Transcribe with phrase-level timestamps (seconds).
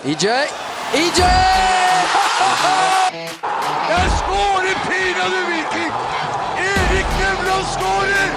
[0.00, 0.26] EJ.
[0.96, 1.20] EJ!
[3.92, 5.92] Jeg skårer pinadø Viking!
[6.68, 8.30] Erik Nevland skårer!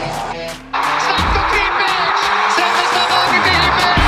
[1.05, 2.19] Satt og Klippers!
[2.57, 4.03] Selveste Norge Klippers!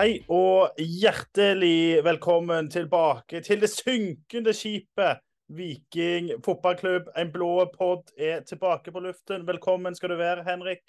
[0.00, 5.22] Hei og hjertelig velkommen tilbake til det synkende skipet.
[5.46, 9.46] Viking fotballklubb, en blå pod, er tilbake på luften.
[9.46, 10.82] Velkommen skal du være, Henrik.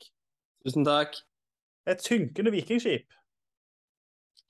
[0.66, 1.27] Tusen takk.
[1.88, 3.08] Et synkende vikingskip.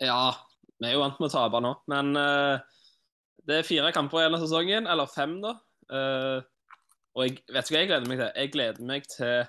[0.01, 0.33] Ja,
[0.77, 2.57] vi er jo vant med å tape nå, men uh,
[3.47, 5.53] det er fire kamper igjen av sesongen, eller fem, da.
[5.89, 6.41] Uh,
[7.17, 8.27] og jeg vet du hva jeg gleder meg til?
[8.35, 9.47] Jeg gleder meg til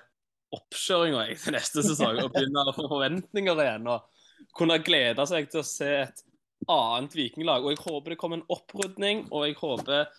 [0.57, 2.17] oppkjøringa til neste sesong.
[2.23, 3.85] Og begynner å få forventninger igjen.
[3.93, 6.23] Og kunne glede seg til å se et
[6.69, 7.65] annet vikinglag.
[7.65, 10.09] Og jeg håper det kommer en opprydning, og jeg håper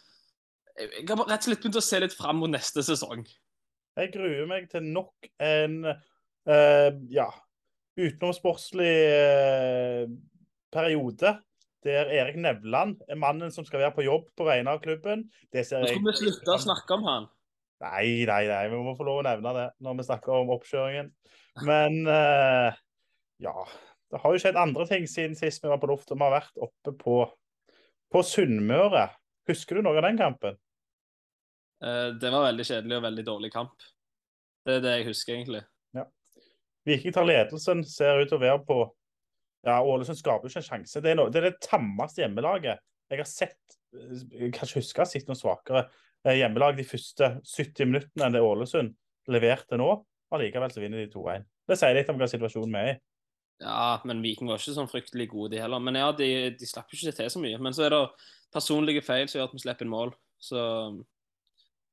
[0.81, 3.27] Jeg har rett og slett begynt å se litt fram mot neste sesong.
[3.99, 7.27] Jeg gruer meg til nok en uh, ja,
[8.09, 10.11] utenomsportslig eh,
[10.73, 11.37] periode
[11.85, 15.25] der Erik Nevland er mannen som skal være på jobb på vegne av klubben.
[15.53, 17.29] Det ser jeg skal vi slutte å snakke om han.
[17.81, 18.65] Nei, nei, nei.
[18.69, 21.09] Vi må få lov å nevne det når vi snakker om oppkjøringen.
[21.65, 22.81] Men eh,
[23.47, 23.55] ja.
[24.11, 26.17] Det har jo skjedd andre ting siden sist vi var på lufta.
[26.19, 27.17] Vi har vært oppe på,
[28.11, 29.07] på Sunnmøre.
[29.49, 30.59] Husker du noe av den kampen?
[31.81, 33.89] Eh, det var veldig kjedelig og veldig dårlig kamp.
[34.67, 35.63] Det er det jeg husker, egentlig.
[36.89, 38.79] Viking tar ledelsen, ser ut til å være på
[39.67, 41.03] Ja, Ålesund skaper jo ikke en sjanse.
[41.05, 43.77] Det er, noe, det, er det tammeste hjemmelaget jeg har sett.
[43.93, 45.83] Jeg kan ikke huske å ha sett noe svakere
[46.25, 48.95] eh, hjemmelag de første 70 minuttene enn det Ålesund
[49.31, 49.91] leverte nå.
[50.33, 51.45] Allikevel så vinner de 2-1.
[51.69, 52.99] Det sier litt om hva situasjonen vi er i.
[53.61, 55.83] Ja, men Viking var ikke sånn fryktelig gode, de heller.
[55.85, 57.59] Men ja, de, de slapp ikke til så mye.
[57.61, 58.05] Men så er det
[58.55, 60.15] personlige feil som gjør at vi slipper inn mål.
[60.41, 60.63] Så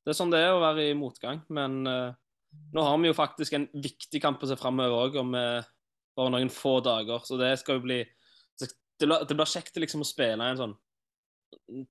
[0.08, 1.42] det er sånn det er å være i motgang.
[1.52, 2.16] Men eh,
[2.74, 5.32] nå har vi jo faktisk en viktig kamp å se framover òg, om
[6.18, 7.20] bare noen få dager.
[7.26, 8.04] Så det skal jo bli
[9.00, 10.72] Det blir, kjekt liksom å spille en sånn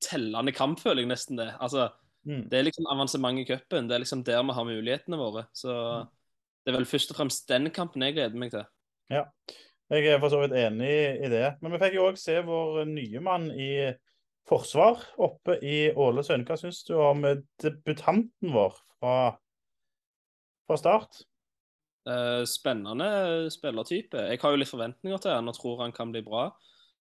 [0.02, 1.52] tellende kamp, føler jeg nesten det.
[1.60, 1.90] Altså,
[2.26, 2.48] Mm.
[2.50, 3.86] det er liksom avansement i cupen.
[3.86, 5.46] Det er liksom der vi har mulighetene våre.
[5.54, 5.70] Så
[6.64, 8.64] det er vel først og fremst den kampen jeg gleder meg til.
[9.08, 9.24] Ja,
[9.88, 11.58] Jeg er for så vidt enig i det.
[11.62, 13.94] Men vi fikk jo òg se vår nye mann i
[14.48, 16.44] forsvar oppe i Ålesund.
[16.44, 17.22] Hva syns du om
[17.62, 19.38] debutanten vår fra,
[20.66, 21.22] fra start?
[22.06, 24.28] Uh, spennende spillertype.
[24.30, 26.48] Jeg har jo litt forventninger til han og tror han kan bli bra.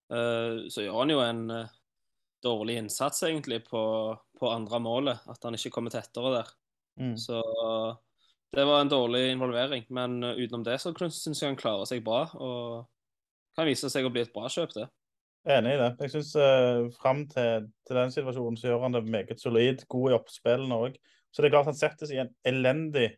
[0.09, 1.75] Uh, så gjør han jo en uh,
[2.46, 3.84] dårlig innsats egentlig på,
[4.40, 5.30] på andre målet.
[5.30, 6.52] At han ikke kommer tettere der.
[7.02, 7.16] Mm.
[7.20, 7.42] Så
[8.56, 9.86] det var en dårlig involvering.
[9.94, 12.25] Men utenom det så syns jeg han klarer seg bra.
[12.38, 12.86] Og
[13.58, 14.88] kan vise seg å bli et bra kjøp, det.
[15.46, 15.92] Enig i det.
[16.02, 19.86] Jeg syns uh, fram til, til den situasjonen så gjør han det meget solid.
[19.92, 20.98] God i oppspillene òg.
[21.30, 23.12] Så det er klart han settes i en elendig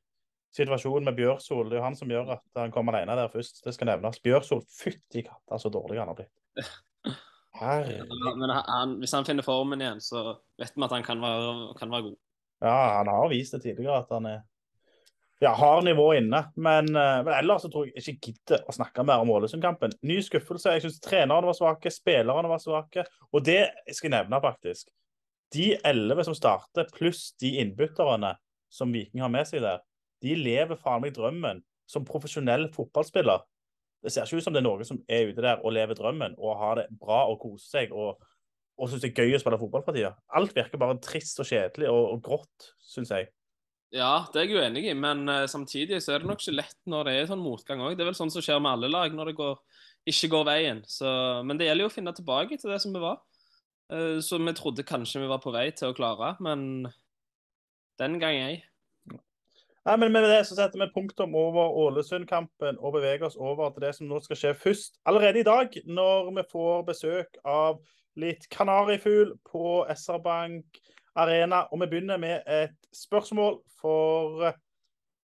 [0.56, 1.68] situasjon med Bjørsol.
[1.70, 3.64] Det er jo han som gjør at han kommer alene der først.
[3.66, 4.22] Det skal nevnes.
[4.24, 6.72] Bjørsol, fytti katta så dårlig han har blitt.
[7.58, 8.14] Herregud.
[8.38, 11.94] Men han, hvis han finner formen igjen, så vet vi at han kan være, kan
[11.94, 12.20] være god.
[12.66, 14.46] Ja, han har vist det tidligere at han er
[15.40, 16.44] ja, har nivået inne.
[16.56, 19.94] Men, eh, men ellers så tror jeg ikke gidder å snakke mer om Ålesund-kampen.
[20.02, 20.74] Ny skuffelse.
[20.74, 23.06] Jeg syns trenerne var svake, spillerne var svake.
[23.32, 24.90] Og det skal jeg nevne, faktisk.
[25.54, 28.34] De elleve som starter, pluss de innbytterne
[28.74, 29.84] som Viking har med seg der,
[30.24, 33.46] de lever faen meg drømmen som profesjonell fotballspiller.
[34.04, 36.36] Det ser ikke ut som det er noen som er ute der og lever drømmen
[36.38, 38.20] og har det bra og koser seg og,
[38.78, 40.14] og syns det er gøy å spille fotball for tida.
[40.38, 43.32] Alt virker bare trist og kjedelig og, og grått, syns jeg.
[43.96, 46.80] Ja, det er jeg uenig i, men uh, samtidig så er det nok ikke lett
[46.92, 47.96] når det er sånn motgang òg.
[47.96, 49.62] Det er vel sånn som skjer med alle lag når det går,
[50.12, 50.82] ikke går veien.
[50.92, 51.08] Så,
[51.48, 53.22] men det gjelder jo å finne tilbake til det som vi var.
[53.88, 56.90] Uh, så vi trodde kanskje vi var på vei til å klare, men
[58.02, 58.58] den gang ei.
[59.88, 63.86] Nei, men Med det så setter vi punktum over Ålesund-kampen og beveger oss over til
[63.86, 64.98] det som nå skal skje først.
[65.08, 67.78] Allerede i dag, når vi får besøk av
[68.20, 70.82] litt kanarifugl på SR Bank
[71.16, 71.62] Arena.
[71.72, 74.50] Og vi begynner med et spørsmål for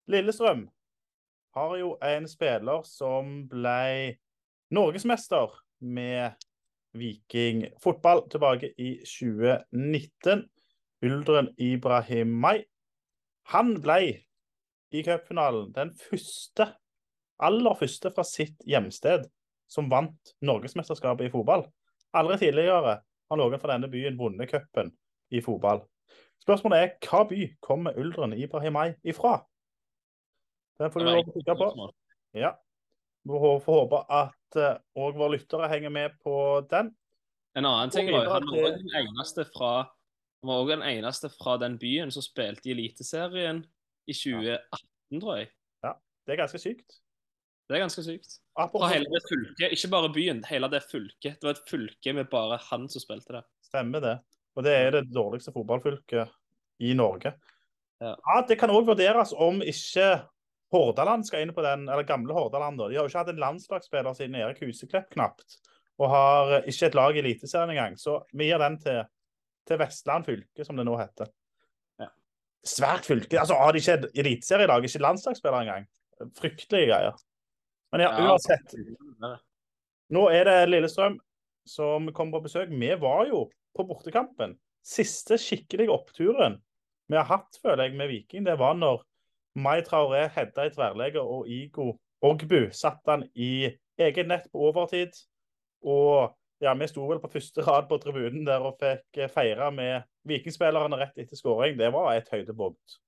[0.08, 0.62] Lillestrøm.
[1.54, 4.14] Har jo en spiller som ble
[4.72, 5.52] norgesmester
[5.84, 6.38] med
[6.96, 10.46] Viking fotball tilbake i 2019.
[11.04, 12.64] Uldren Ibrahimay.
[13.52, 14.27] Han ble
[14.94, 16.70] i cupfinalen den første,
[17.38, 19.26] aller første fra sitt hjemsted
[19.68, 21.66] som vant norgesmesterskapet i fotball.
[22.16, 24.94] Aldri tidligere har noen fra denne byen vunnet cupen
[25.34, 25.82] i fotball.
[26.40, 29.36] Spørsmålet er hva by kommer Uldren Ibrahimai ifra?
[30.78, 31.90] Den får du lov å kikke på.
[32.38, 32.54] Ja.
[33.28, 36.34] Vi får håpe at òg uh, våre lyttere henger med på
[36.70, 36.92] den.
[37.58, 39.88] En annen ting var han var
[40.46, 43.64] var også den eneste fra den byen som spilte i Eliteserien
[44.08, 45.50] i 2018, tror jeg.
[45.84, 45.92] Ja,
[46.26, 46.98] det er ganske sykt.
[47.68, 48.38] Det er ganske sykt.
[48.56, 51.36] Fra Apropos hele det fylket, ikke bare byen, hele det fylket.
[51.36, 53.46] Det var et fylke med bare han som spilte der.
[53.68, 54.16] Stemmer det.
[54.56, 56.32] Og det er det dårligste fotballfylket
[56.88, 57.34] i Norge.
[58.00, 58.14] Ja.
[58.48, 60.08] Det kan òg vurderes om ikke
[60.72, 62.80] Hordaland skal inn på den, eller gamle Hordaland.
[62.80, 65.58] De har jo ikke hatt en landslagsspiller siden Erik Huseklepp knapt.
[65.98, 67.96] Og har ikke et lag i Eliteserien engang.
[68.00, 69.00] Så vi gir den til,
[69.68, 71.30] til Vestland fylke, som det nå heter.
[72.66, 73.38] Svært fylke.
[73.38, 75.86] Altså, Har de ikke et eliteserielag, ikke landslagsspiller engang?
[76.38, 77.16] Fryktelige greier.
[77.92, 78.10] Men Ja.
[78.20, 78.74] uansett.
[80.10, 81.18] Nå er det Lillestrøm
[81.66, 82.68] som kommer på besøk.
[82.70, 84.58] Vi var jo på bortekampen.
[84.84, 86.62] Siste skikkelige oppturen
[87.08, 89.02] vi har hatt, føler jeg, med Viking, det var når
[89.56, 95.14] Mai Traoré hedda i tverrlegger og Igo Ogbu satte han i eget nett på overtid.
[95.82, 99.70] Og ja, vi sto vel på første rad på tribunen der og fikk eh, feire
[99.74, 101.78] med Vikingspillerne rett etter skåring.
[101.78, 102.98] Det var et høydepunkt.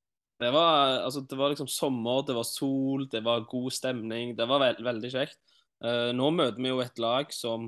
[0.41, 4.33] Det var, altså, det var liksom sommer, det var sol, det var god stemning.
[4.39, 5.41] Det var veld, veldig kjekt.
[5.85, 7.67] Uh, nå møter vi jo et lag som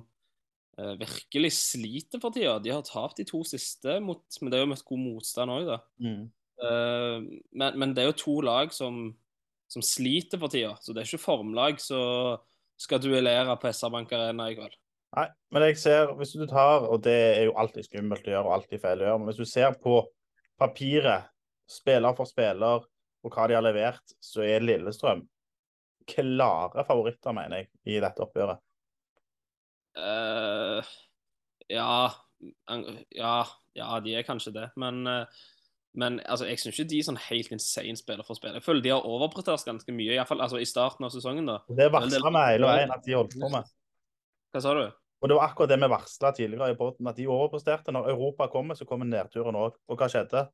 [0.81, 2.55] uh, virkelig sliter for tida.
[2.65, 5.69] De har tapt de to siste, mot, men det er jo møtt god motstand òg,
[5.69, 5.79] da.
[6.63, 7.19] Eh,
[7.51, 9.09] men, men det er jo to lag som,
[9.71, 12.41] som sliter for tida, så det er ikke formlag som
[12.81, 14.77] skal duellere på SR-Bank Arena i kveld.
[15.13, 18.49] Nei, men jeg ser, hvis du tar, og det er jo alltid skummelt å gjøre
[18.49, 19.99] og alltid feil å gjøre, men hvis du ser på
[20.61, 21.29] papiret,
[21.69, 22.87] spiller for spiller,
[23.23, 25.23] og hva de har levert, så er Lillestrøm
[26.09, 28.63] klare favoritter, mener jeg, i dette oppgjøret.
[29.93, 30.81] Uh,
[31.71, 32.09] ja,
[33.15, 33.35] ja,
[33.77, 34.65] ja, de er kanskje det.
[34.81, 35.45] Men, uh,
[35.95, 38.59] men altså, jeg syns ikke de er sånn helt insane spiller for spiller.
[38.59, 41.53] Jeg føler de har overprestert ganske mye, i, hvert fall, altså, i starten av sesongen.
[41.53, 41.61] da.
[41.69, 43.71] Det varsla vi hele veien at de holdt på med.
[44.53, 44.85] Hva sa du?
[45.23, 47.95] Og det var akkurat det vi varsla tidligere i podden, at de overpresterte.
[47.95, 49.77] Når Europa kommer, så kommer nedturen òg.
[49.87, 50.49] Og hva skjedde?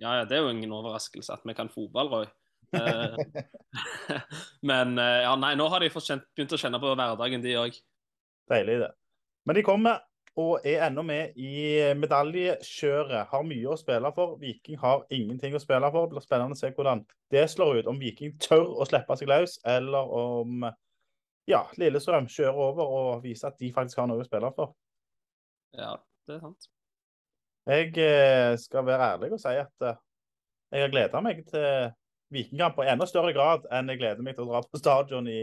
[0.00, 2.30] Ja, ja, det er jo ingen overraskelse at vi kan fotball, Roy.
[2.70, 3.16] Eh,
[4.70, 7.78] men eh, ja, nei, nå har de kjent, begynt å kjenne på hverdagen, de òg.
[8.52, 8.90] Deilig, det.
[9.48, 10.04] Men de kommer
[10.38, 13.26] og er ennå med i medaljekjøret.
[13.32, 14.36] Har mye å spille for.
[14.38, 16.06] Viking har ingenting å spille for.
[16.06, 17.02] Det blir spennende å se hvordan
[17.34, 17.90] det slår ut.
[17.90, 20.68] Om Viking tør å slippe seg løs, eller om
[21.50, 24.74] ja, Lillestrøm kjører over og viser at de faktisk har noe å spille for.
[25.76, 25.94] Ja,
[26.26, 26.70] det er sant.
[27.70, 29.98] Jeg eh, skal være ærlig og si at eh,
[30.70, 31.90] jeg har gleda meg til
[32.30, 35.42] Vikingkamp i enda større grad enn jeg gleder meg til å dra på stadion i,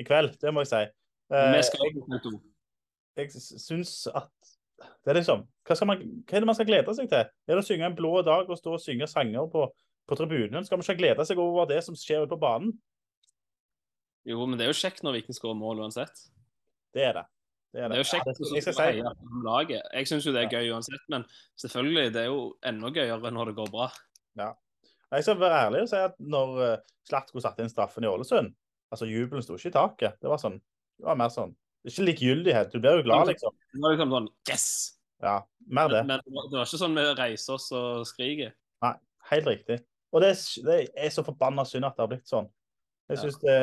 [0.00, 0.34] i kveld.
[0.40, 0.82] Det må jeg si.
[1.34, 1.60] Eh,
[2.08, 2.34] på to.
[3.20, 4.32] jeg syns at
[5.04, 7.28] det er liksom hva, man, hva er det man skal glede seg til?
[7.28, 9.68] Er det å synge en blå dag og stå og synge sanger på,
[10.08, 10.66] på tribunen?
[10.66, 12.74] Skal man ikke glede seg over det som skjer ute på banen?
[14.24, 16.22] Jo, men det er jo kjekt når Viking skårer mål uansett.
[16.94, 17.24] Det er det.
[17.74, 19.88] Det er, Det er jo kjekt Ja, det, jeg på laget.
[19.98, 21.24] Jeg syns jo det er gøy uansett, men
[21.60, 23.88] selvfølgelig, det er jo enda gøyere når det går bra.
[24.38, 24.52] Ja.
[25.14, 28.54] jeg skal være ærlig og si at når uh, Slatko satte inn straffen i Ålesund,
[28.94, 30.16] altså jubelen sto ikke i taket.
[30.22, 30.56] Det var sånn,
[30.98, 31.52] det var mer sånn
[31.84, 32.72] Ikke likegyldighet.
[32.72, 33.52] Du blir jo glad, liksom.
[33.74, 34.66] Det var liksom sånn Yes!
[35.22, 35.36] Ja,
[35.66, 36.04] mer det.
[36.08, 38.54] Men det var ikke sånn vi reiser oss og skriker.
[39.30, 39.78] Helt riktig.
[40.12, 42.48] Og det, er- det er så forbanna synd at det har blitt sånn.
[43.08, 43.20] Jeg Ja.
[43.20, 43.56] synes det,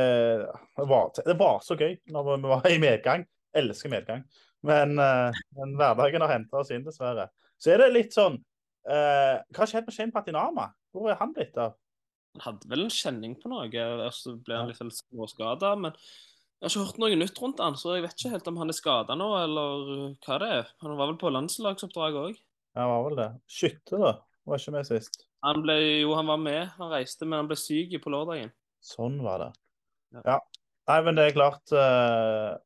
[1.25, 3.25] det, var, så gøy når vi var i medgang.
[3.57, 4.23] Elsker medgang.
[4.63, 7.27] Men, eh, men hverdagen har henta oss inn, dessverre.
[7.57, 8.37] Så er det litt sånn
[8.89, 10.67] eh, Hva skjedde med Shane Patinama?
[10.93, 11.73] Hvor er han blitt av?
[12.37, 15.73] Han hadde vel en kjenning på noe, og så ble han litt sånn småskada.
[15.75, 18.61] Men jeg har ikke hørt noe nytt rundt han, så jeg vet ikke helt om
[18.61, 19.83] han er skada nå, eller
[20.21, 20.71] hva det er.
[20.85, 22.37] Han var vel på landslagsoppdrag òg.
[22.77, 23.29] Ja, var vel det.
[23.51, 24.13] Skytte, da.
[24.47, 25.25] Var ikke med sist.
[25.43, 25.75] Han ble
[26.05, 28.53] jo, han var med, han reiste, men han ble syk på lørdagen.
[28.81, 29.49] Sånn var det.
[30.25, 30.37] Ja.
[30.89, 32.57] Nei, men det er klart uh,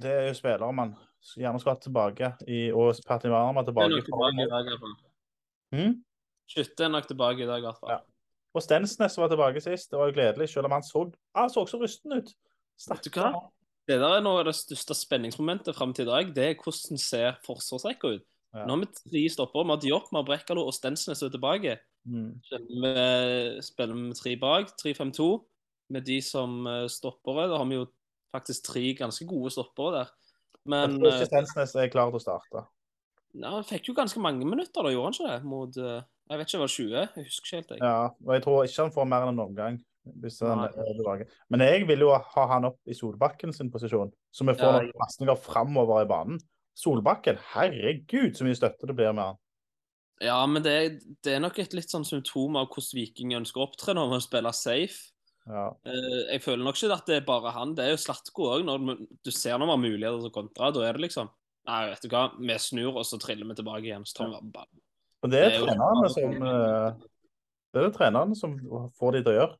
[0.00, 0.94] Det er jo spillere man
[1.36, 3.98] gjerne skal hatt tilbake i, og er tilbake.
[4.06, 4.94] tilbake i dag, i hvert fall.
[5.76, 5.98] Mm?
[6.48, 7.92] Skytte er nok tilbake i dag, i hvert fall.
[7.92, 7.98] Ja.
[8.56, 9.90] Og Stensnes var tilbake sist.
[9.92, 11.04] Det var jo gledelig, selv om han så,
[11.36, 12.32] ah, så så rusten ut.
[12.88, 13.34] Vet du hva?
[13.90, 16.32] Det der er noe av det største spenningsmomentet fram til i dag.
[16.34, 18.26] Det er hvordan ser forsvarsrekka ut.
[18.54, 18.64] Ja.
[18.66, 19.66] Nå har vi tre stopper.
[19.66, 21.76] Vi har Diop, vi har Brekkalo og Stensnes er tilbake.
[22.08, 22.32] Mm.
[22.40, 25.30] Vi spiller med tre bak, 3-5-2.
[25.90, 27.48] Med de som eh, stoppere.
[27.50, 27.86] Da har vi jo
[28.34, 30.12] faktisk tre ganske gode stoppere der.
[30.70, 32.64] Men jeg tror ikke Sensnes Stensnes er klar til å starte.
[33.34, 35.48] ja, han fikk jo ganske mange minutter, da gjorde han ikke det?
[35.50, 36.90] Mot eh, Jeg vet ikke, var det 20?
[37.00, 37.70] Jeg husker ikke helt.
[37.70, 37.80] jeg.
[37.82, 39.80] Ja, og jeg tror ikke han får mer enn en omgang.
[40.20, 41.26] Hvis han er.
[41.52, 44.78] Men jeg vil jo ha han opp i Solbakken sin posisjon, så vi får Ja,
[44.78, 46.40] noen pasninger framover i banen.
[46.78, 49.40] Solbakken, herregud så mye støtte det blir med han.
[50.20, 50.74] Ja, men det,
[51.24, 54.20] det er nok et litt sånn symptom av hvordan Viking ønsker å opptre når man
[54.24, 55.06] spiller safe.
[55.48, 55.70] Ja.
[55.88, 57.72] Eh, Jeg føler nok ikke at det er bare han.
[57.74, 58.64] Det er jo Slatko òg.
[58.68, 61.30] Når du ser når vi har muligheter til å kontre, da er det liksom
[61.68, 64.04] Nei, vet du hva, vi snur, og så triller vi tilbake igjen.
[64.08, 64.70] Så tar vi bare.
[65.22, 66.94] Og det er Det er jo- trenerne som eh,
[67.70, 68.54] Det er det trenerne som
[68.98, 69.56] får de til å gjøre.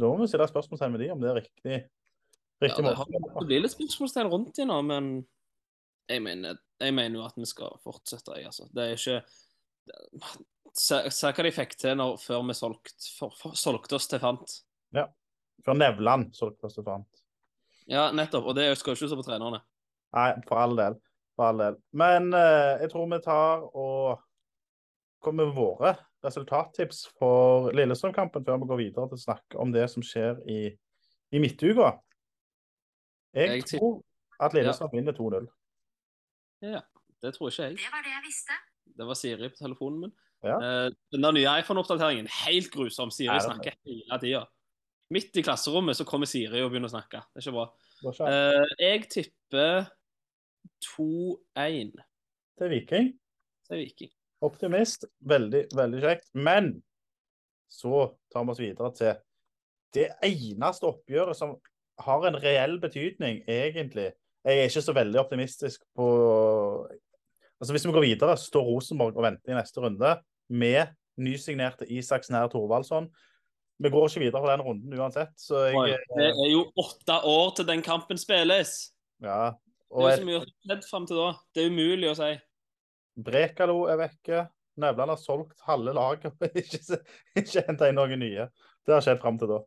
[0.00, 1.76] Da må vi stille spørsmålstegn ved de om det er riktig,
[2.62, 2.96] Riktig det, måte.
[2.96, 3.06] har,
[3.40, 5.10] det blir litt spørsmålstegn rundt de nå, men
[6.08, 8.36] jeg mener, jeg mener jo at vi skal fortsette.
[8.38, 8.68] Jeg, altså.
[8.72, 9.20] Det er ikke
[10.72, 14.22] Se, se hva de fikk til når, før vi solgt, for, for, solgte oss til
[14.22, 14.54] Fant.
[14.96, 15.08] Ja.
[15.66, 17.22] Før Nevland solgte oss til Fant.
[17.90, 18.46] Ja, nettopp.
[18.48, 19.60] Og det skal jo ikke stå på trenerne.
[20.16, 20.96] Nei, for all del.
[21.36, 21.76] For all del.
[21.98, 24.22] Men eh, jeg tror vi tar og
[25.22, 25.92] kommer med våre
[26.24, 30.60] resultattips for Lillestrøm-kampen før vi går videre til å snakke om det som skjer i,
[31.34, 31.96] i midtuka.
[33.34, 34.00] Jeg, Jeg tror
[34.42, 35.48] at Lillestrøm vinner 2-0.
[36.62, 36.82] Ja,
[37.22, 37.80] det tror ikke jeg.
[37.80, 38.58] Det var det jeg visste.
[38.98, 40.12] Det var Siri på telefonen min.
[40.42, 40.56] Ja.
[40.58, 43.10] Eh, den der nye iPhone-oppdateringen, helt grusom.
[43.14, 44.44] Siri Er snakker hele tida.
[45.12, 47.20] Midt i klasserommet så kommer Siri og begynner å snakke.
[47.32, 47.66] Det er ikke bra.
[48.28, 49.84] Eh, jeg tipper
[50.84, 51.92] 2-1
[52.58, 53.12] Til Viking.
[53.68, 54.10] til Viking.
[54.42, 55.04] Optimist.
[55.20, 56.30] Veldig, veldig kjekt.
[56.34, 56.74] Men
[57.70, 59.14] så tar vi oss videre til
[59.94, 61.54] det eneste oppgjøret som
[62.02, 64.10] har en reell betydning, egentlig.
[64.42, 66.06] Jeg er ikke så veldig optimistisk på
[67.62, 70.16] Altså Hvis vi går videre, så står Rosenborg og venter i neste runde
[70.50, 73.06] med nysignerte Isaks nær Thorvaldsson.
[73.82, 77.20] Vi går ikke videre på den runden uansett, så Oi, jeg Det er jo åtte
[77.22, 78.72] år til den kampen spilles.
[79.22, 79.54] Ja.
[79.92, 81.28] Det er jo så mye skjedd fram til da.
[81.54, 82.32] Det er umulig å si.
[83.22, 84.44] Brekalo er vekke.
[84.82, 86.98] Nevland har solgt halve laget og ikke,
[87.38, 88.48] ikke henta inn noen nye.
[88.82, 89.62] Det har skjedd fram til da.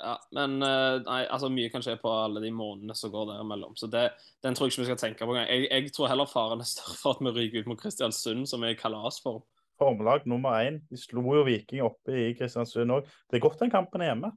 [0.00, 3.74] Ja, men eh, nei, altså mye kan skje på alle de månedene som går derimellom.
[3.80, 4.10] Så det,
[4.44, 5.48] den tror jeg ikke vi skal tenke på engang.
[5.48, 8.62] Jeg, jeg tror heller faren er større for at vi ryker ut mot Kristiansund, som
[8.66, 9.40] er i kalasform.
[9.80, 10.82] Formelag nummer én.
[10.90, 13.08] De slo jo Viking oppe i Kristiansund òg.
[13.30, 14.30] Det er godt den kampen er hjemme.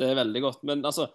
[0.00, 0.62] Det er veldig godt.
[0.68, 1.06] Men altså,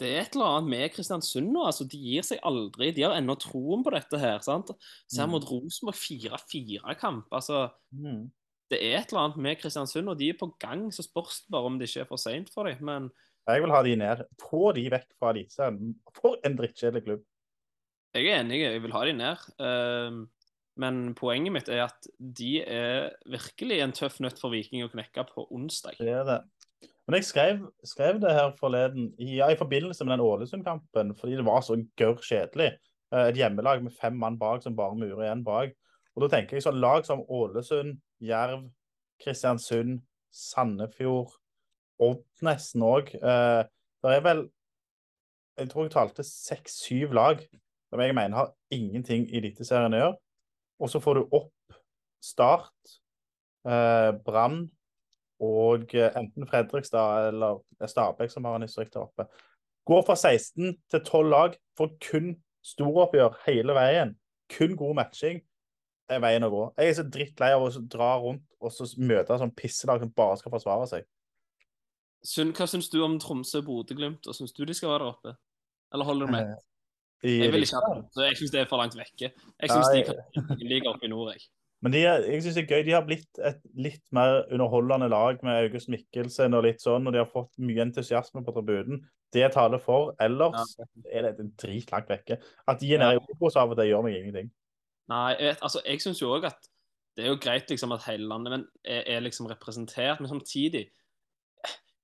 [0.00, 1.64] det er et eller annet med Kristiansund nå.
[1.70, 2.90] altså De gir seg aldri.
[2.96, 4.38] De har ennå troen på dette her.
[4.44, 4.70] sant?
[5.10, 5.34] Ser Mm.
[5.36, 7.26] mot Rosenborg 4-4-kamp.
[7.32, 8.30] altså Mm.
[8.70, 10.88] Det er et eller annet med Kristiansund, og de er på gang.
[10.94, 12.80] Så spørs det bare om det ikke er for seint for dem.
[12.84, 13.10] Men
[13.46, 14.24] Jeg vil ha de ned.
[14.42, 15.92] Få de vekk fra Eliteserien.
[16.16, 17.22] For en drittkjedelig klubb.
[18.16, 19.44] jeg er enig, jeg vil ha de ned.
[19.60, 20.18] Ehm,
[20.76, 25.24] men poenget mitt er at de er virkelig en tøff nøtt for Viking å knekke
[25.30, 25.94] på onsdag.
[26.00, 26.40] Det er det.
[27.06, 31.36] Men jeg skrev, skrev det her forleden i, ja, i forbindelse med den Ålesund-kampen, fordi
[31.38, 32.72] det var så gørr kjedelig.
[33.14, 35.70] Eh, Et hjemmelag med fem mann bak som bare murer igjen bak.
[36.16, 38.68] Og da tenker jeg sånn lag som Ålesund, Jerv,
[39.22, 40.00] Kristiansund,
[40.32, 41.32] Sandefjord,
[41.98, 43.14] Odd nesten òg.
[43.16, 43.62] Eh,
[44.04, 44.46] det er vel
[45.56, 47.40] Jeg tror jeg talte seks-syv lag
[47.88, 50.16] som jeg mener har ingenting i Eliteserien å gjøre.
[50.84, 51.78] Og så får du opp
[52.20, 52.96] Start,
[53.64, 54.66] eh, Brann
[55.40, 59.28] og eh, enten Fredrikstad eller Stabæk som har en historikk der oppe.
[59.88, 62.34] Går fra 16 til 12 lag får kun
[62.66, 64.16] storoppgjør hele veien.
[64.52, 65.40] Kun god matching
[66.08, 66.62] er veien å gå.
[66.78, 70.36] Jeg er så drittlei av å dra rundt og så møte sånn pisselag som bare
[70.40, 71.04] skal forsvare seg.
[72.26, 74.26] Syn- Hva syns du om Tromsø Bodø-Glimt?
[74.26, 75.36] og Syns du de skal være der oppe?
[75.94, 76.56] Eller holder du med?
[77.22, 78.22] Jeg vil ikke ha Tromsø.
[78.26, 79.30] Jeg syns det er for langt vekke.
[79.60, 80.02] Jeg syns de
[80.34, 81.46] kan ligge oppe i nord, jeg.
[81.82, 82.84] Men de er, jeg synes det er gøy.
[82.86, 87.12] De har blitt et litt mer underholdende lag med August Mikkelsen og litt sånn, og
[87.12, 89.02] de har fått mye entusiasme på tribunen.
[89.32, 90.14] Det taler for.
[90.18, 90.72] Ellers
[91.12, 92.38] er det en dritlangt vekke.
[92.66, 94.50] At de er nede i Obos av og til, gjør meg ingenting.
[95.12, 96.70] Nei, jeg, vet, altså, jeg syns jo òg at
[97.16, 100.90] det er jo greit liksom at hele landet men er, er liksom representert, men samtidig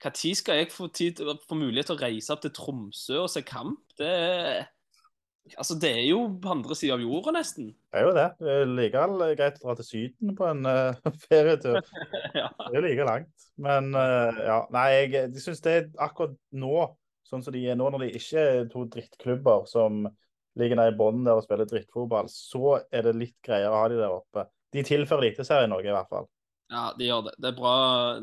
[0.03, 3.43] Når skal jeg få, tid, få mulighet til å reise opp til Tromsø og se
[3.47, 3.85] kamp?
[3.99, 4.65] Det er
[5.59, 7.73] Altså, det er jo på andre sida av jorda, nesten.
[7.91, 8.27] Det er jo det.
[8.39, 11.81] Det er likevel greit å dra til Syden på en uh, ferietur.
[12.39, 12.49] ja.
[12.63, 13.47] Det er like langt.
[13.63, 16.87] Men uh, ja, nei, jeg, de syns det er akkurat nå,
[17.27, 20.07] sånn som de er nå, når de ikke er to drittklubber som
[20.59, 23.89] ligger nede i bunnen der og spiller drittfotball, så er det litt greiere å ha
[23.93, 24.47] de der oppe.
[24.73, 26.27] De tilfører Eliteserien noe, i hvert fall.
[26.73, 27.35] ja, de gjør det.
[27.39, 27.75] Det er bra,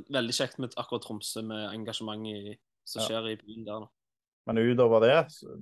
[0.09, 3.07] veldig kjekt med akkurat Tromsø, med engasjementet som som Ja.
[3.07, 3.89] skjer i byen der nå.
[4.47, 5.17] Men utover det,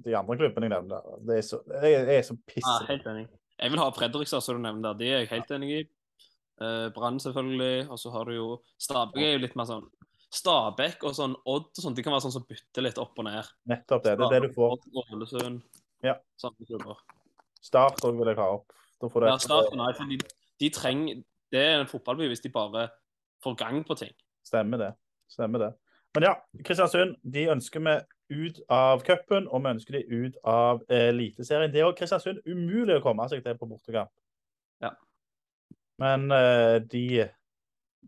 [0.06, 3.28] de andre klubbene jeg nevner, det er så, jeg, jeg er så Ja, helt enig.
[3.60, 4.94] Jeg vil ha Fredrikstad, som du nevner.
[4.96, 5.80] De er jeg helt enig i.
[6.62, 7.90] Eh, Brann, selvfølgelig.
[7.92, 9.90] Og så har du jo Stabæk er jo litt mer sånn
[10.32, 13.26] Stabæk og sånn Odd og sånn, de kan være sånn som bytter litt opp og
[13.26, 13.46] ned.
[13.68, 14.16] Nettopp det.
[14.20, 14.78] Det er det du får.
[14.78, 15.62] Odd.
[16.04, 16.14] Ja.
[16.38, 17.00] Samme klubber.
[17.62, 18.74] Start òg vil jeg ha opp.
[19.02, 20.18] Da får det, Ja, et- Start for de,
[20.60, 22.90] de trenger Det er en fotballby hvis de bare
[23.44, 24.12] får gang på ting.
[24.46, 24.94] Stemmer det.
[25.30, 25.74] Stemmer det.
[26.16, 26.34] Men ja,
[26.66, 27.94] Kristiansund de ønsker vi
[28.48, 31.72] ut av cupen, og vi ønsker de ut av Eliteserien.
[31.72, 34.12] Det er jo Kristiansund umulig å komme seg til på bortekamp.
[34.82, 34.90] Ja.
[36.00, 37.30] Men uh, de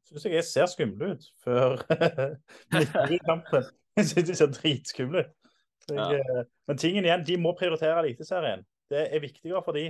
[0.10, 1.78] syns jeg ser skumle ut før
[3.30, 3.70] kampen.
[3.98, 5.36] Jeg syns de ser dritskumle ut.
[5.96, 6.44] Jeg, ja.
[6.70, 8.62] Men tingen igjen, de må prioritere Eliteserien.
[8.90, 9.90] Det er viktigere for de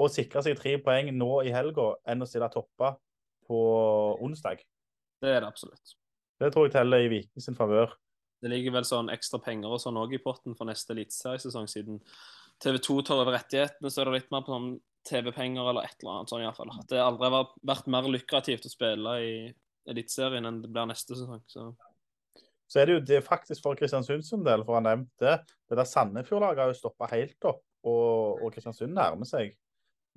[0.00, 2.96] å sikre seg tre poeng nå i helga enn å stille topper
[3.48, 3.58] på
[4.24, 4.62] onsdag.
[5.22, 5.96] Det er det absolutt.
[6.40, 7.92] Det tror jeg teller i Vikings favør.
[8.42, 12.00] Det ligger vel sånn ekstra penger og sånn òg i potten for neste eliteseriesesong, siden
[12.62, 14.72] TV2 tar over rettighetene, så er det litt mer på sånn
[15.06, 16.72] TV-penger eller et eller annet sånn iallfall.
[16.74, 19.32] At det aldri har vært mer lukrativt å spille i
[19.90, 21.42] Eliteserien enn det blir neste sesong.
[21.50, 21.72] Så
[22.72, 25.56] Så er det jo det faktisk for Kristiansund sin del, for han nevnte det.
[25.72, 29.52] Der Sandefjord-laget har jo stoppa helt opp, og, og Kristiansund nærmer seg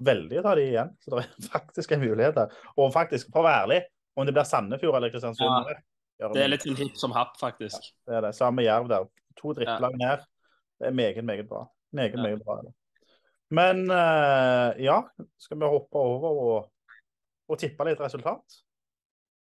[0.05, 0.93] veldig ta de igjen.
[1.03, 2.55] Så det er faktisk en mulighet der.
[2.79, 3.81] Og faktisk, for å være ærlig,
[4.15, 5.75] om det blir Sandefjord eller Kristiansund
[6.15, 7.91] Ja, det er litt en hipp som happ, faktisk.
[8.07, 8.31] Det er det.
[8.38, 9.09] Samme Jerv der.
[9.41, 10.24] To drittlag ned.
[10.79, 11.65] Det er meget, meget bra.
[11.91, 12.21] Meget, Ja.
[12.24, 12.62] meget bra.
[13.51, 15.01] Men uh, ja,
[15.38, 16.71] skal vi hoppe over og,
[17.51, 18.62] og tippe litt resultat?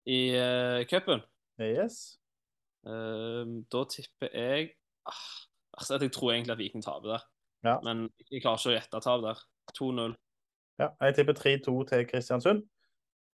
[0.09, 1.21] I uh, cupen
[1.61, 2.17] Yes.
[2.87, 4.69] Eh, da tipper jeg
[5.09, 5.25] ah,
[5.79, 7.25] altså, Jeg tror egentlig at Viking taper der.
[7.65, 7.79] Ja.
[7.85, 9.45] Men jeg klarer ikke å gjette tap der.
[9.79, 10.17] 2-0.
[10.83, 12.65] Ja, jeg tipper 3-2 til Kristiansund.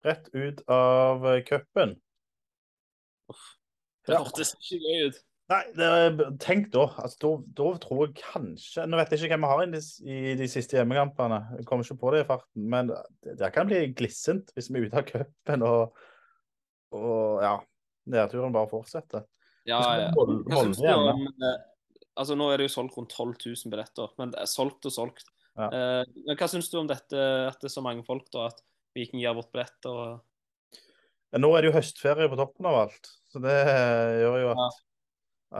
[0.06, 1.96] Rett ut av eh, cupen.
[4.06, 4.22] Det Ja.
[4.22, 5.18] hørtes ikke gøy ut.
[5.50, 6.84] Nei, det er, tenk da.
[7.02, 7.30] Altså, da.
[7.58, 10.46] Da tror jeg kanskje Nå vet jeg ikke hvem vi har inn i, i de
[10.48, 11.40] siste hjemmekampene.
[11.58, 12.68] Jeg kommer ikke på det i farten.
[12.70, 15.98] Men det, det kan bli glissent hvis vi er ute av cupen og,
[16.94, 17.56] og ja,
[18.14, 19.26] nedturen bare fortsetter.
[19.68, 20.08] Ja, ja.
[20.16, 21.12] Hold, hjemme.
[21.12, 21.58] om eh,
[22.20, 24.92] Altså, nå er det jo solgt rundt 12 000 billetter, men det er solgt og
[24.92, 25.28] solgt.
[25.56, 25.68] Ja.
[25.70, 27.16] Eh, men hva syns du om dette,
[27.48, 28.48] at det er så mange folk, da?
[28.50, 28.60] At
[28.96, 29.90] Viking gir bort billetter?
[29.90, 30.80] og
[31.30, 33.54] Ja, Nå er det jo høstferie på toppen av alt, så det
[34.24, 34.80] gjør jo at,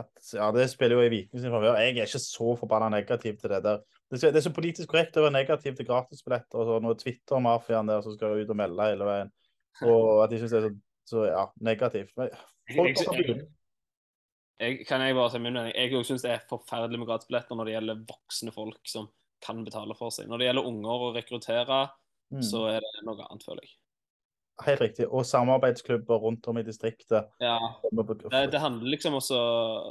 [0.03, 1.79] at Ja, det spiller jo i Viking sin favør.
[1.79, 3.79] Jeg er ikke så forbanna negativ til det der.
[4.11, 8.03] Det er så- politisk korrekt å være negativ til gratisbilletter og sånn, og Twitter-mafiaen der
[8.03, 9.31] som skal ut og melde hele veien.
[9.87, 10.75] Og at de syns det er så,
[11.07, 12.11] så ja, negativt.
[12.19, 12.29] Men
[12.75, 13.47] folk har
[14.61, 14.85] jeg-.
[14.87, 15.73] Kan jeg bare si min mening?
[15.75, 19.09] Jeg syns det er forferdelig med gradsbilletter når det gjelder voksne folk som
[19.41, 20.27] kan betale for seg.
[20.29, 21.81] Når det gjelder unger å rekruttere,
[22.31, 23.73] Mm, så er det noe annet, føler jeg.
[24.63, 25.05] helt riktig.
[25.11, 27.27] Og samarbeidsklubber rundt om i distriktet.
[27.41, 27.57] Ja,
[27.91, 29.35] det, det handler liksom også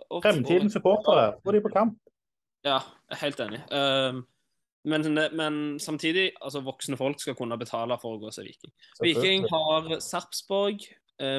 [0.08, 1.98] å- Fremtidens supportere, få de på kamp.
[2.64, 2.78] Ja,
[3.10, 3.60] jeg er helt enig.
[3.70, 4.22] Um,
[4.84, 5.02] men,
[5.36, 8.72] men samtidig, altså voksne folk skal kunne betale for å gå og se Viking.
[9.02, 10.80] Viking har Sarpsborg,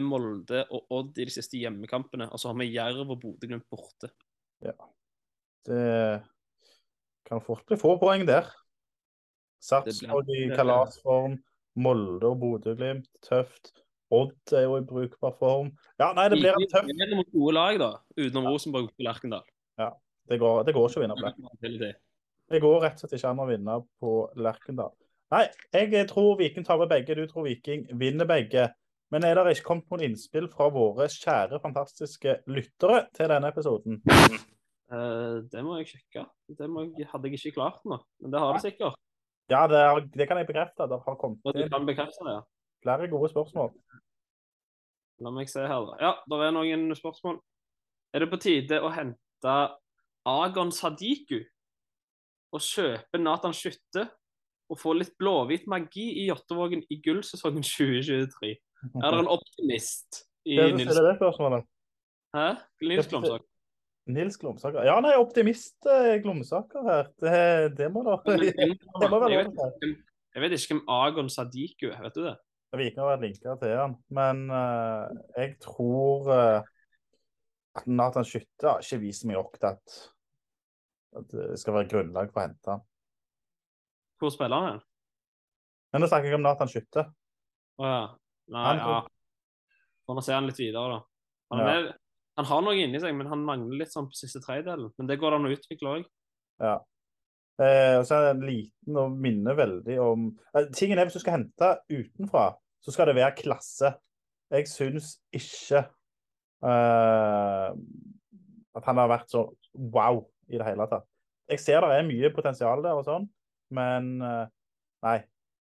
[0.05, 2.27] Molde og Odd i de siste hjemmekampene.
[2.31, 4.11] Og så har vi Jerv og Bodø-Glimt borte.
[5.65, 6.23] Det
[7.27, 8.49] kan fort bli få poeng der.
[9.61, 11.37] Sarpsborg i det- kalasform,
[11.75, 13.71] Molde og Bodø-Glimt, tøft.
[14.11, 15.69] Odd er jo i brukbar form.
[15.99, 19.45] Ja, nei, det blir en tøff vinner mot gode lag, da, utenom Rosenborg og Lerkendal.
[20.27, 21.93] Det går, det går ikke å vinne på Lerkendal.
[22.51, 24.91] Det går rett og slett ikke an å vinne på Lerkendal.
[25.31, 28.73] Nei, jeg tror Viking taper begge, du tror Viking vinner begge.
[29.11, 33.99] Men er det ikke kommet noen innspill fra våre kjære, fantastiske lyttere til denne episoden?
[34.91, 36.23] Uh, det må jeg sjekke.
[36.47, 38.95] Det må jeg, hadde jeg ikke klart nå, men det har det sikkert.
[39.51, 40.87] Ja, det, er, det kan jeg bekrefte.
[40.87, 42.39] Det har kommet det, ja.
[42.83, 43.73] flere gode spørsmål.
[45.21, 45.97] La meg se her, da.
[45.99, 47.41] Ja, det er noen spørsmål.
[48.15, 49.57] Er det på tide å hente
[50.27, 51.41] Agon Sadiku
[52.51, 54.07] og kjøpe Nathan Skytte
[54.71, 58.55] og få litt blåhvit magi i Jåttåvågen i gullsesongen 2023?
[59.03, 61.67] Er det en optimist i Det Nils, er det spørsmålet.
[62.35, 62.45] Hæ?
[62.81, 63.47] Nils Glomsaker?
[64.11, 64.85] Nils Glomsaker.
[64.87, 67.11] Ja, nei, optimist eh, Glomsaker her.
[67.21, 69.99] Det, det må da Det må være lov
[70.31, 72.37] jeg vet ikke hvem Agon Sadiku er, vet du det?
[72.79, 76.69] Vi kan vært linka til han, men uh, jeg tror uh,
[77.75, 79.97] at Nathan Skytte har ikke vist meg nok til at,
[81.19, 82.85] at det skal være grunnlag for å hente han.
[84.21, 84.79] Hvor spiller han?
[85.91, 87.05] Men nå snakker jeg om Nathan Skytte.
[87.81, 88.01] Å ja.
[88.51, 89.01] Nei, Han- ja.
[90.07, 91.01] Får nå se han litt videre, da.
[91.51, 91.73] Han, Ja.
[91.73, 91.93] er,
[92.37, 94.91] han har noe inni seg, men han mangler litt sånn på siste tredjedelen.
[94.97, 96.05] Men det går det an å utvikle òg.
[96.59, 96.79] Ja.
[97.61, 101.13] Eh, og så er det en liten og minner veldig om eh, Tingen er hvis
[101.13, 103.91] du skal hente utenfra, så skal det være klasse.
[104.49, 105.83] Jeg syns ikke
[106.63, 107.69] eh,
[108.75, 111.05] at han har vært så wow i det hele tatt.
[111.51, 113.29] Jeg ser det er mye potensial der og sånn,
[113.75, 114.47] men eh,
[115.03, 115.19] nei.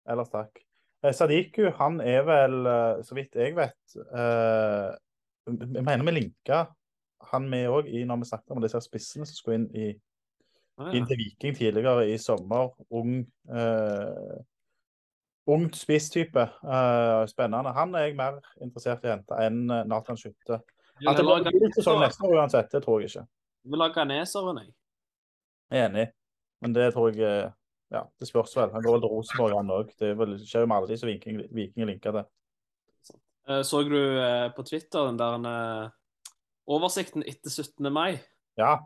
[0.09, 0.57] Ellers takk.
[1.03, 4.91] Eh, Sadiku, han er vel, eh, så vidt jeg vet eh,
[5.49, 6.67] Jeg mener vi linka
[7.31, 9.89] han med òg når vi snakket om disse spissene som skulle inn i
[10.97, 12.71] inn til Viking tidligere i sommer.
[12.97, 13.19] Ung
[13.53, 14.39] eh,
[15.51, 16.47] ungt spisstype.
[16.65, 17.75] Eh, spennende.
[17.77, 20.63] Han er jeg mer interessert i å hente enn eh, Nathan Skytte.
[21.09, 23.27] At det blir sesong neste år uansett, det tror jeg ikke.
[23.69, 24.73] Vi lager ha ghaneseren, jeg.
[25.85, 26.07] Enig,
[26.65, 27.53] men det tror jeg
[27.91, 28.71] Ja, det spørs vel.
[28.71, 29.89] Han går vel til Rosenborg, han òg.
[29.99, 32.29] Det er vel- skjer jo med alle de som Viking, Viking linker til.
[33.49, 35.91] Eh, Så du eh, på Twitter den der eh,
[36.71, 37.91] oversikten etter 17.
[37.93, 38.21] mai?
[38.57, 38.77] Ja.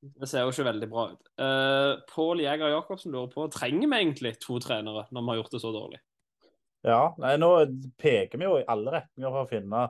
[0.00, 1.26] Det ser jo ikke veldig bra ut.
[1.36, 5.52] Uh, Pål Jæger Jacobsen lurer på trenger vi egentlig to trenere når vi har gjort
[5.52, 5.98] det så dårlig.
[6.88, 7.02] ja.
[7.20, 7.50] Nei, nå
[8.00, 9.82] peker vi jo i alle retninger for å finne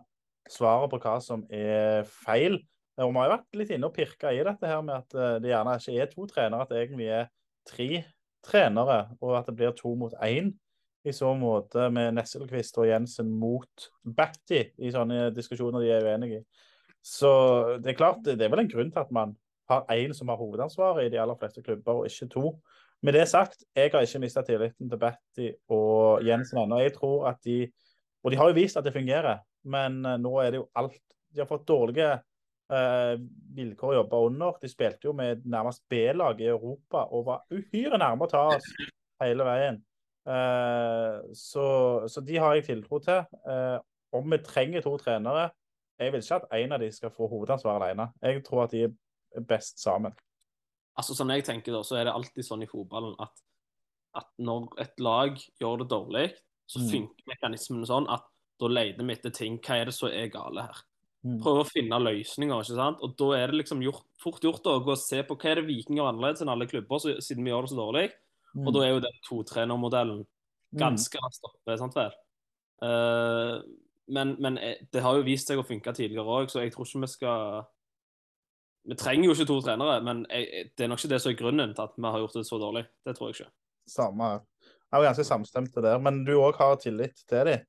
[0.50, 2.58] svaret på hva som er feil.
[2.98, 5.52] Og vi har jo vært litt inne og pirka i dette her med at det
[5.52, 7.30] gjerne ikke er to trenere, at det egentlig er
[7.70, 8.02] tre
[8.44, 10.52] trenere, og at det blir to mot én.
[11.04, 16.42] I så måte med Nesselquist og Jensen mot Batty i sånne diskusjoner de er uenige
[16.42, 16.66] i.
[17.00, 17.30] Så
[17.80, 19.32] det er klart, det er vel en grunn til at man
[19.70, 22.52] har én som har hovedansvaret i de aller fleste klubber, og ikke to.
[23.02, 26.82] Med det sagt, jeg har ikke mista tilliten til Batty og Jensen ennå.
[26.84, 27.70] Jeg tror at de
[28.22, 30.98] Og de har jo vist at det fungerer, men eh, nå er det jo alt
[31.32, 32.18] De har fått dårlige
[32.70, 34.58] vilkår å jobbe under.
[34.62, 38.68] De spilte jo med nærmest B-lag i Europa og var uhyre nærme å ta oss
[39.22, 39.80] hele veien.
[40.28, 41.66] Eh, så,
[42.08, 43.22] så, de har jeg tiltro til.
[43.48, 43.78] Eh,
[44.12, 45.50] om vi trenger to trenere
[46.00, 48.06] Jeg vil ikke at en av de skal få hovedansvar alene.
[48.24, 50.14] Jeg tror at de er best sammen.
[50.96, 53.42] Altså, sånn jeg tenker da, så er det alltid sånn i fotballen at,
[54.16, 56.24] at når et lag gjør det dårlig,
[56.70, 57.10] så Mm.
[57.28, 58.24] mekanismene sånn at
[58.60, 59.58] da leter vi etter ting.
[59.60, 60.80] Hva er det som er gale her?
[61.20, 61.36] Mm.
[61.44, 63.00] Prøve å finne løsninger, ikke sant?
[63.04, 65.60] Og da er det liksom gjort, fort gjort å gå og se på hva er
[65.60, 68.06] det Viking gjør annerledes enn alle klubber, så, siden vi gjør det så dårlig.
[68.60, 70.24] Og da er jo den totrenermodellen
[70.70, 70.78] Mm.
[70.78, 72.12] ganske raskt oppe, sant vel?
[72.80, 73.58] Uh,
[74.10, 76.86] men, men eh, det har jo vist seg å funke tidligere òg, så jeg tror
[76.86, 77.64] ikke vi skal
[78.90, 81.36] Vi trenger jo ikke to trenere, men jeg, det er nok ikke det som er
[81.38, 82.86] grunnen til at vi har gjort det så dårlig.
[83.04, 83.50] Det tror jeg ikke.
[83.92, 84.40] Samme her.
[84.64, 85.98] Jeg er ganske samstemte der.
[86.00, 87.66] Men du òg har tillit til dem?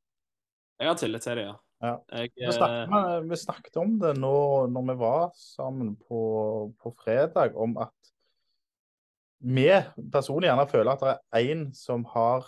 [0.80, 1.58] Jeg har tillit til dem, ja.
[1.82, 1.96] Ja.
[2.14, 4.36] Jeg, Vi snakket, eh, vi snakket om det nå
[4.70, 6.22] når vi var sammen på,
[6.78, 7.96] på fredag, om at
[9.42, 9.66] vi
[10.14, 12.46] personlig gjerne føler at det er én som har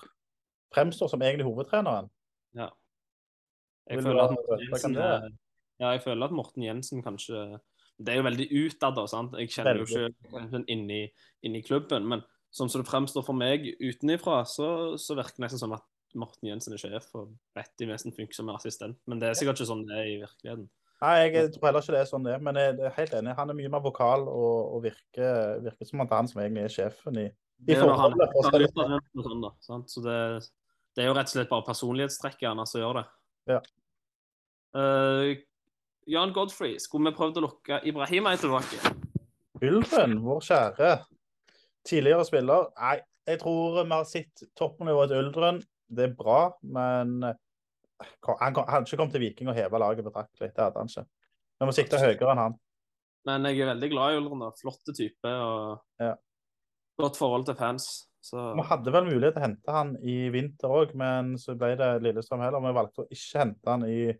[0.73, 2.09] fremstår som egentlig hovedtreneren.
[2.53, 2.69] ja.
[3.89, 5.29] jeg, føler at Jensen, eh,
[5.79, 7.59] ja, jeg føler at Morten Jensen kanskje
[7.97, 9.05] Det er jo veldig utad, da.
[9.07, 9.35] sant?
[9.37, 11.07] Jeg kjenner jo ikke inni,
[11.45, 12.07] inni klubben.
[12.09, 15.85] Men sånn som det fremstår for meg utenifra, så, så virker det nesten som at
[16.19, 18.97] Morten Jensen er sjef, og Betty Mesen funker som assistent.
[19.09, 20.67] Men det er sikkert ikke sånn det er i virkeligheten.
[21.03, 23.33] Nei, jeg tror heller ikke det er sånn det er, men jeg er helt enig.
[23.35, 26.75] Han er mye mer vokal og, og virker, virker som at han som egentlig er
[26.77, 27.25] sjefen i,
[27.67, 28.35] i han- forholdet.
[28.37, 29.25] han sånn.
[29.25, 29.91] sånn, da, sant?
[29.91, 30.17] Så det,
[30.95, 33.05] det er jo rett og slett bare personlighetstrekket hans som gjør det.
[33.51, 33.59] Ja.
[34.73, 35.33] Uh,
[36.09, 38.79] Jan Godfrey, skulle vi prøvd å lokke Ibrahima tilbake?
[39.63, 40.93] Ulven, vår kjære
[41.87, 42.71] tidligere spiller.
[42.79, 42.97] Nei,
[43.27, 45.61] jeg tror vi har sett toppnivået til Uldren.
[45.95, 47.39] Det er bra, men eh,
[48.27, 50.51] han hadde ikke kommet til Viking og heva laget betraktelig.
[50.53, 51.05] Det hadde han ikke.
[51.59, 52.57] Vi må sikte høyere enn han.
[53.27, 54.47] Men jeg er veldig glad i Ulren.
[54.59, 56.15] Flotte type og Ja.
[56.99, 58.09] godt forhold til fans.
[58.23, 61.75] Så Vi hadde vel mulighet til å hente han i vinter òg, men så ble
[61.79, 62.63] det Lillestrøm heller.
[62.63, 64.13] Vi valgte å ikke hente han i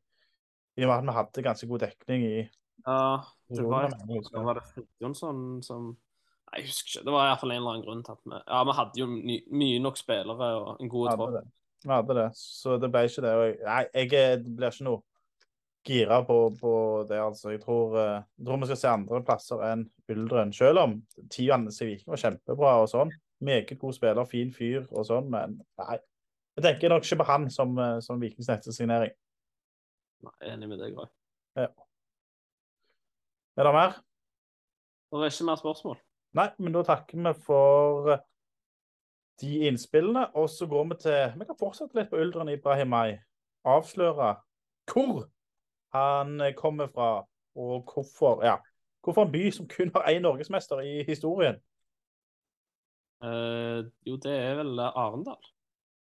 [0.73, 2.37] i og med at vi hadde ganske god dekning i
[2.83, 3.21] ja,
[3.53, 7.05] det var, det var det Fridtjonsson som Nei, jeg husker ikke.
[7.07, 9.05] Det var iallfall en eller annen grunn til at vi Ja, vi hadde jo
[9.61, 11.37] mye nok spillere og en god tropp.
[11.83, 13.33] Vi hadde det, så det ble ikke det.
[13.39, 15.03] Jeg, nei, jeg blir ikke noe
[15.83, 16.73] gira på, på
[17.09, 17.51] det, altså.
[17.51, 20.53] Jeg tror, eh, jeg tror vi skal se andre plasser enn Uldren.
[20.55, 20.95] Selv om
[21.33, 23.11] Tian i Viking var kjempebra og sånn.
[23.43, 25.99] Meget god spiller, fin fyr og sånn, men nei.
[26.53, 29.11] Jeg tenker nok ikke på han som, eh, som Vikings neste signering.
[30.23, 31.11] Nei, jeg er enig med deg òg.
[33.53, 33.99] Er det mer?
[35.13, 35.97] Det er ikke mer spørsmål.
[36.33, 38.15] Nei, men da takker vi for
[39.43, 43.17] de innspillene, og så går vi til Vi kan fortsette litt på Uldren Ibrahimai.
[43.67, 44.35] Avsløre
[44.91, 45.27] hvor
[45.95, 47.25] han kommer fra,
[47.55, 48.57] og hvorfor Ja,
[49.03, 51.59] hvorfor en by som kun har én norgesmester i historien.
[53.23, 55.39] Uh, jo, det er vel Arendal.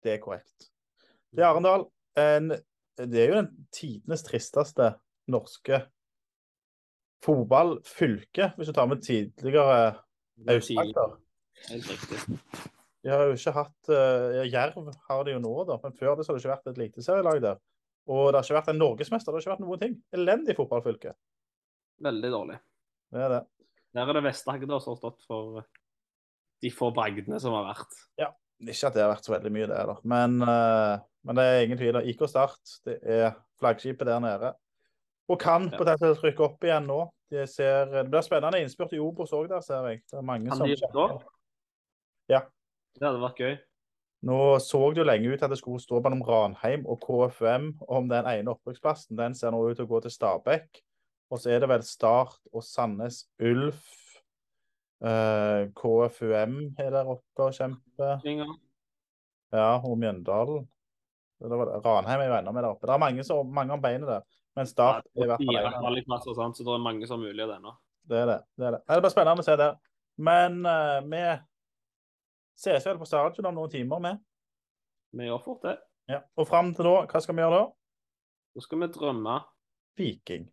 [0.04, 0.70] Det er korrekt.
[1.36, 1.88] Det er Arendal.
[2.18, 2.52] En,
[2.98, 4.94] det er jo den tidenes tristeste
[5.28, 5.82] norske
[7.26, 9.96] fotballfylke, hvis du tar med tidligere
[10.48, 11.20] Aust-Agder.
[11.70, 12.72] Helt riktig.
[13.04, 16.26] De har jo ikke hatt uh, Jerv har de jo nå, da, men før det
[16.26, 17.62] så har det ikke vært et eliteserielag der.
[18.10, 19.96] Og det har ikke vært en norgesmester, det har ikke vært noen ting.
[20.18, 21.14] Elendig fotballfylke.
[22.04, 22.58] Veldig dårlig.
[23.14, 23.44] Det er det.
[23.96, 25.62] Der er det Vest-Agder som har stått for
[26.60, 28.00] de få bragdene som har vært.
[28.20, 29.96] Ja, Ikke at det har vært så veldig mye, det, da.
[30.12, 32.02] Men, uh, men det er ingen tvil.
[32.12, 33.32] IK Start det er
[33.62, 34.54] flaggskipet der nede.
[35.30, 35.78] Og kan Ja.
[35.78, 37.04] potensielt rykke opp igjen nå.
[37.30, 40.02] De ser, det blir spennende innspurt i Obos òg, der ser jeg.
[40.10, 41.28] Det er mange Kan som de rykke opp?
[42.30, 42.42] Ja.
[42.98, 43.58] Det hadde vært gøy.
[44.28, 48.10] Nå så det jo lenge ut at det skulle stå mellom Ranheim og KFUM om
[48.12, 49.16] den ene opprykksplassen.
[49.20, 50.82] Den ser nå ut til å gå til Stabæk.
[51.30, 53.86] Og så er det vel Start og Sandnes Ulf.
[55.00, 58.20] Eh, KFUM er der oppe og kjemper.
[59.54, 60.68] Ja, og Mjøndalen.
[61.40, 62.90] Ranheim er jo enda med der oppe.
[62.90, 64.26] Det er mange, som, mange om beinet der.
[64.58, 66.58] Men Start er i hvert fall Fire en av kvalikplasser, sant?
[66.58, 67.72] så det er mange som har mulighet ennå.
[68.10, 68.40] Det er det.
[68.58, 68.82] Det er det.
[68.84, 69.78] Det Det blir spennende å se der.
[70.20, 71.24] Men eh, vi
[72.60, 74.20] ses vel på stadion om noen timer med.
[75.16, 75.78] Vi gjør fort det.
[76.12, 76.24] Ja.
[76.38, 77.70] Og fram til da, hva skal vi gjøre da?
[78.56, 79.40] Nå skal vi drømme.
[80.00, 80.50] Viking.